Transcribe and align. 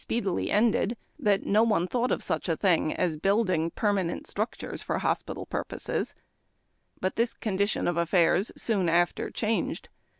(((liiy 0.09 0.47
ended 0.49 0.97
no 1.43 1.61
one 1.61 1.85
thought 1.85 2.11
of 2.11 2.23
such 2.23 2.49
a 2.49 2.57
thing 2.57 2.91
as 2.91 3.17
building 3.17 3.69
|Kiiii; 3.69 3.99
inent 4.03 4.25
structures 4.25 4.81
for 4.81 4.97
hospital 4.97 5.45
purposes. 5.45 6.15
But 6.99 7.17
this 7.17 7.35
((MMliiion 7.39 7.87
of 7.87 7.97
affairs 7.97 8.51
soon 8.57 8.89
after 8.89 9.29
changed. 9.29 9.89